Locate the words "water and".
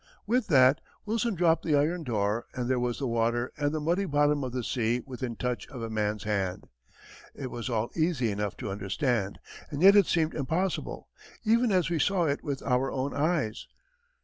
3.05-3.71